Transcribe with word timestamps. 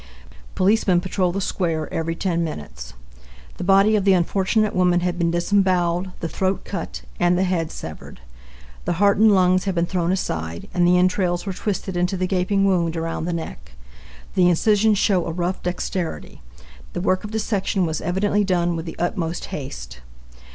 Policemen 0.55 0.99
patrol 0.99 1.31
the 1.31 1.39
square 1.39 1.87
every 1.93 2.15
10 2.15 2.43
minutes. 2.43 2.95
The 3.57 3.63
body 3.63 3.95
of 3.95 4.03
the 4.03 4.13
unfortunate 4.13 4.73
woman 4.75 5.01
had 5.01 5.19
been 5.19 5.29
disembowled, 5.29 6.09
the 6.21 6.27
throat 6.27 6.65
cut, 6.65 7.03
and 7.19 7.37
the 7.37 7.43
(head?) 7.43 7.69
severed. 7.71 8.19
The 8.85 8.93
heart 8.93 9.17
and 9.19 9.31
lungs 9.31 9.65
had 9.65 9.75
been 9.75 9.85
thrown 9.85 10.11
aside, 10.11 10.67
and 10.73 10.87
the 10.87 10.97
entrails 10.97 11.45
were 11.45 11.53
twisted 11.53 11.95
into 11.95 12.17
the 12.17 12.25
gaping 12.25 12.65
wound 12.65 12.97
around 12.97 13.25
the 13.25 13.31
neck. 13.31 13.73
The 14.33 14.49
incisions 14.49 14.97
show 14.97 15.27
a 15.27 15.31
rough 15.31 15.61
dexterity. 15.61 16.41
The 16.93 17.01
work 17.01 17.23
of 17.23 17.29
dissection 17.29 17.85
was 17.85 18.01
evidently 18.01 18.43
done 18.43 18.75
with 18.75 18.87
the 18.87 18.97
upmost 18.97 19.45
haste. 19.53 19.99